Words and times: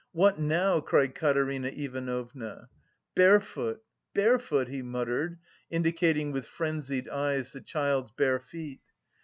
"What 0.13 0.39
now?" 0.39 0.79
cried 0.79 1.13
Katerina 1.13 1.67
Ivanovna. 1.67 2.69
"Barefoot, 3.13 3.81
barefoot!" 4.15 4.67
he 4.67 4.81
muttered, 4.81 5.37
indicating 5.69 6.31
with 6.31 6.47
frenzied 6.47 7.07
eyes 7.07 7.51
the 7.51 7.61
child's 7.61 8.09
bare 8.09 8.39
feet. 8.39 8.81